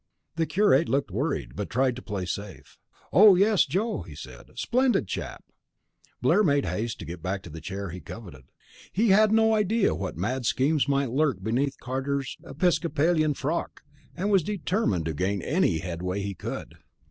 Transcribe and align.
The 0.35 0.47
curate 0.47 0.89
looked 0.89 1.11
worried, 1.11 1.55
but 1.55 1.69
tried 1.69 1.95
to 1.95 2.01
play 2.01 2.25
safe. 2.25 2.79
"Oh, 3.13 3.35
yes, 3.35 3.67
Joe!" 3.67 4.01
he 4.01 4.15
said. 4.15 4.49
"Splendid 4.55 5.07
chap." 5.07 5.43
Blair 6.23 6.41
made 6.41 6.65
haste 6.65 6.97
to 6.99 7.05
get 7.05 7.21
back 7.21 7.43
to 7.43 7.51
the 7.51 7.61
chair 7.61 7.91
he 7.91 7.99
coveted. 7.99 8.45
He 8.91 9.09
had 9.09 9.31
no 9.31 9.53
idea 9.53 9.93
what 9.93 10.17
mad 10.17 10.47
schemes 10.47 10.87
might 10.87 11.11
lurk 11.11 11.43
beneath 11.43 11.79
Carter's 11.79 12.35
episcopalian 12.43 13.35
frock, 13.35 13.83
and 14.17 14.31
was 14.31 14.41
determined 14.41 15.05
to 15.05 15.13
gain 15.13 15.43
any 15.43 15.77
headway 15.77 16.21
he 16.21 16.33
could. 16.33 16.79